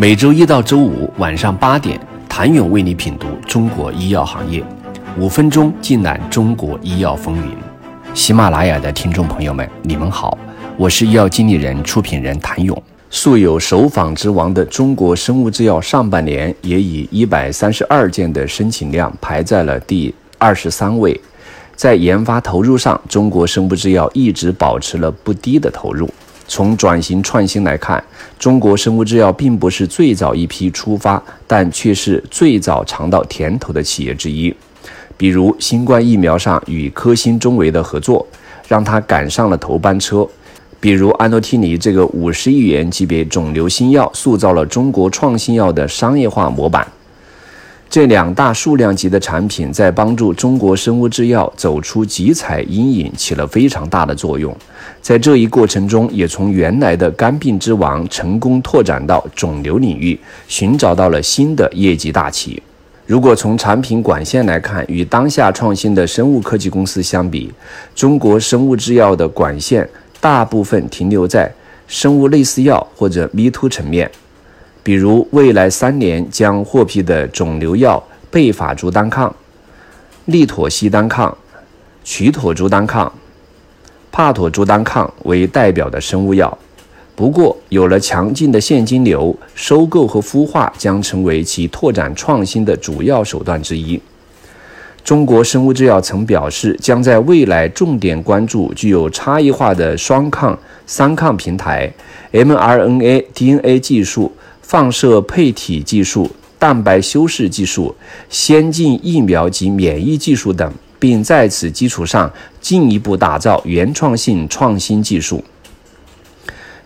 [0.00, 1.98] 每周一到周五晚上八点，
[2.28, 4.62] 谭勇为你品读中国医药行业，
[5.18, 7.52] 五分钟尽览中国医药风云。
[8.14, 10.38] 喜马拉雅的听众朋友们，你们好，
[10.76, 12.80] 我是医药经理人、出品人谭勇。
[13.10, 21.20] 素有“首访之王”的中国生物制药，上半年也以一百三十二件的申请量排在了第二十三位。
[21.74, 26.08] 在研发投入上，中国生物制药一直保持了不低的投入。
[26.48, 28.02] 从转型创新来看，
[28.38, 34.52] 中国生物制药并不是最早一批出发，但却是最早尝到甜头的企业之一。
[35.16, 38.26] 比如新冠疫苗上与科兴中维的合作，
[38.66, 40.26] 让它赶上了头班车；
[40.80, 46.86] 比如安诺替尼这个五十亿元级别肿瘤新药，塑造了中国创新药的商业化模板。
[47.90, 54.54] 这两大数量级的产品在帮助中国生物制药走出集采阴影起了非常大的作用，
[55.00, 62.62] 在这一过程中，也从原来的肝病之王成功拓展到肿瘤领域，寻找到了新的业绩大旗。
[63.06, 67.50] 如果从产品管线来看，与当下创新的生物科技公司相比，
[67.94, 69.88] 中国生物制药的管线
[70.20, 71.50] 大部分停留在
[71.86, 74.10] 生物类似药或者 Me Too 层面。
[74.88, 79.36] 比如，未来三年将获批的肿瘤药贝法珠单抗、
[80.24, 81.36] 利妥昔单抗、
[82.02, 83.12] 曲妥珠单抗、
[84.10, 86.56] 帕妥珠单抗为代表的生物药。
[87.14, 94.00] 不过，有了强劲的现金流，收购和孵化将成为其拓展创新的主要手段之一。
[95.04, 101.92] 中国生物制药曾表示，将在未来重点关注具有差异化的双抗、三抗平台、
[102.32, 104.32] mRNA、DNA 技术。
[104.68, 107.94] 放射配体技术、蛋白修饰技术、
[108.28, 112.30] 先进疫苗及免疫技术等，并在此基础上
[112.60, 115.42] 进一步打造原创性创新技术。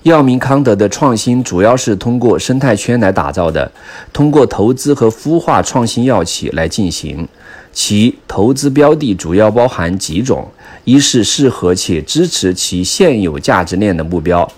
[0.05, 3.72] 药明康德的创新主要是通过生态圈来打造的，
[4.12, 7.27] 通过投资和孵化创新药企来进行。
[7.72, 10.48] 其投资标的主要包含几种：
[10.84, 14.49] 一是适合且支持其现有价值链的目标。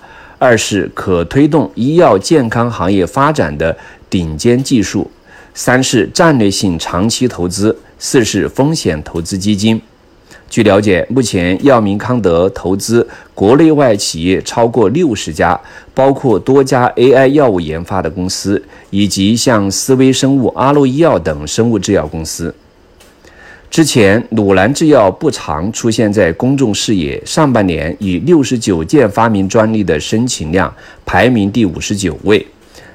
[0.45, 3.75] 二是可推动医药健康行业发展的
[4.11, 5.11] 顶尖技术，
[5.55, 9.81] 三是战略性长期投资，四是风险投资基金。
[10.51, 15.59] 据了解，目前药明康德投资国内外企业超过六十家，
[15.95, 22.55] 包括多家 AI 药物研发的公司，以及像思威生物、阿洛医药等生物制药公司。
[23.75, 27.21] 之前，鲁兰制药不常出现在公众视野。
[27.27, 30.73] 上半年以六十九件发明专利的申请量
[31.05, 32.47] 排名第五十九位，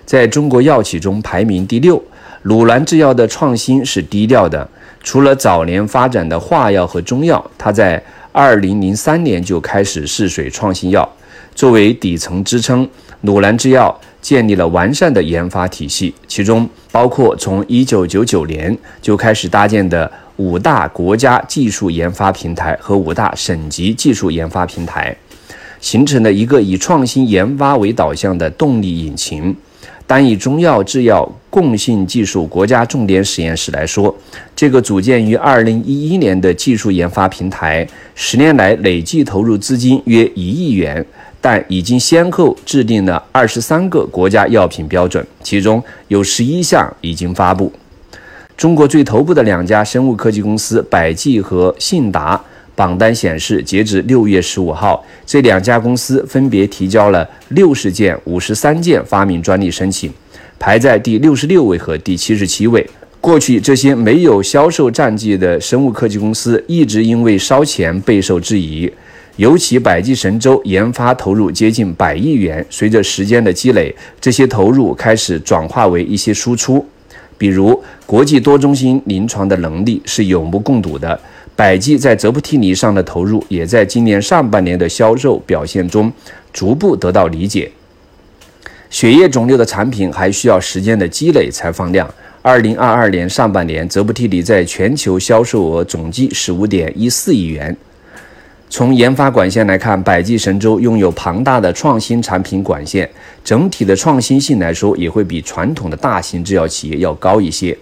[0.06, 2.02] 在中国药企中排名第六。
[2.44, 4.66] 鲁兰制药的创新是低调的，
[5.04, 8.02] 除了早年发展的化药和中药，它在
[8.32, 11.06] 二零零三年就开始试水创新药。
[11.54, 12.88] 作为底层支撑，
[13.24, 20.12] 鲁兰制药建立了完善的研发体系，其中包括从1999年就开始搭建的。
[20.40, 25.14] 五大国家技术研发平台和五大省级技术研发平台，
[25.82, 29.54] 形成了一个以创新研发为导向的动力引擎。
[30.10, 34.14] 单以中药制药共性技术国家重点实验室来说，
[34.56, 41.06] 这个组建于二零一一年的技术研发平台，十年来累计投入资金约一亿元，
[41.40, 47.72] 但已经先后制定了二十三个国家药品标准，其中有十一项已经发布。
[48.58, 52.44] 中国最头部的两家生物科技公司百济和信达
[52.80, 60.10] 榜单显示，截至六月十五号，这两家公司分别提交了六十件、五十三件发明专利申请，
[60.58, 62.90] 排在第六十六位和第七十七位。
[63.20, 68.90] 过去，这些没有销售战绩的生物科技公司一直因为烧钱备受质疑。
[69.36, 76.86] 尤其百济神州研发投入接近百亿元，随着时间的积累，这些投入开始转化为一些输出。
[77.38, 81.20] 比如，国际多中心临床的能力是有目共睹的。
[81.60, 86.10] 百济在泽布替尼上的投入，也在今年上半年的销售表现中
[86.54, 87.70] 逐步得到理解。
[88.90, 92.10] 血液肿瘤的产品还需要时间的积累才放量。
[92.42, 97.76] 二零二二年上半年，泽布替尼在全球销售额总计十五点一四亿元。
[98.70, 103.10] 从研发管线来看，百济神州拥有庞大的创新产品管线，
[103.44, 107.78] 整体的创新性来说也会比传统的大型制药企业要高一些。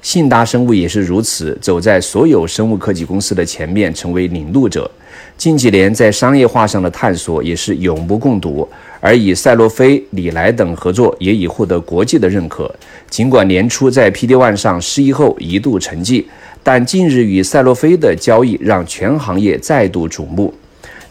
[0.00, 4.90] 信达生物也是如此，走在所有生物科技公司的前面，成为领路者。
[5.36, 8.68] 近几年在商业化上的探索也是永不共睹，
[9.00, 12.72] 而与赛诺菲、李来等合作也已获得国际的认可。
[13.08, 16.24] 尽管年初在 P D One 上失意后一度沉寂。
[16.60, 20.52] 但近日与赛洛菲的交易让全行业再度瞩目。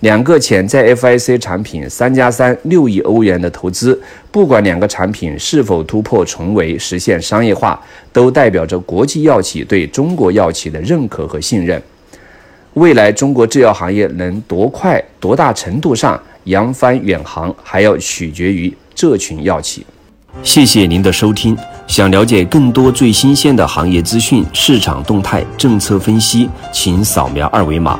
[0.01, 3.99] 两个潜在 FIC 产品三加三六亿欧元的投资，
[4.31, 7.81] 不管两个产品是否突破重围实现商业化，
[8.13, 11.81] 都代表着国际药企对中国药企的认可和信任。
[12.75, 19.83] 未来中国制药行业能多快、多大程度上扬帆远航，还要取决于这群药企。
[20.43, 21.57] 谢谢您的收听。
[21.87, 27.99] 想了解更多最新鲜的行业资讯、市场动态、政策分析，请扫描二维码